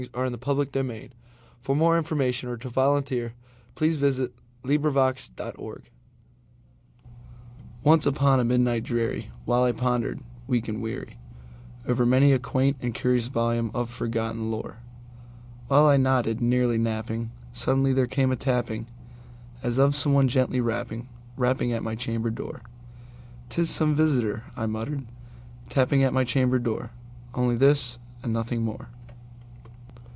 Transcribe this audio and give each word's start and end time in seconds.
Yale 0.15 0.31
Book 0.35 0.47
of 0.75 0.81
American 0.81 1.11
Verse. 1.61 1.77
1912. 1.77 2.09
Edgar 2.47 2.79
Allan 2.81 3.05
Poe 3.05 3.81
1809–1849 3.85 4.01
Edgar 4.01 4.33
Allan 4.65 4.73
Poe 4.81 5.03
84 5.29 5.29
The 5.29 5.69
Raven 5.69 5.83
ONCE 7.83 8.05
upon 8.07 8.39
a 8.39 8.43
midnight 8.43 8.83
dreary, 8.83 9.29
while 9.45 9.63
I 9.63 9.71
pondered, 9.71 10.21
weak 10.47 10.67
and 10.67 10.81
weary, 10.81 11.19
Over 11.87 12.07
many 12.07 12.31
a 12.31 12.39
quaint 12.39 12.77
and 12.81 12.95
curious 12.95 13.27
volume 13.27 13.69
of 13.75 13.91
forgotten 13.91 14.49
lore,—While 14.49 15.85
I 15.85 15.97
nodded, 15.97 16.41
nearly 16.41 16.79
napping, 16.79 17.29
suddenly 17.51 17.93
there 17.93 18.07
came 18.07 18.31
a 18.31 18.35
tapping, 18.35 18.87
As 19.61 19.77
of 19.77 19.95
some 19.95 20.13
one 20.13 20.27
gently 20.27 20.59
rapping, 20.61 21.07
rapping 21.37 21.71
at 21.73 21.83
my 21.83 21.93
chamber 21.93 22.31
door."'T 22.31 23.61
is 23.61 23.69
some 23.69 23.93
visitor," 23.93 24.45
I 24.57 24.65
muttered, 24.65 25.05
"tapping 25.69 26.01
at 26.03 26.11
my 26.11 26.23
chamber 26.23 26.57
door; 26.57 26.89
Only 27.35 27.55
this 27.55 27.99
and 28.23 28.33
nothing 28.33 28.63
more." 28.63 28.89